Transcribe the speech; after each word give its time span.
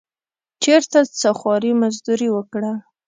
چېرته 0.63 0.99
څه 1.19 1.29
خواري 1.37 1.71
مزدوري 1.81 2.29
وکړه. 2.31 2.71